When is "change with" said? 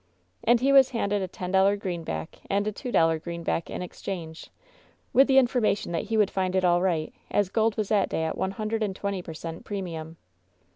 4.01-5.27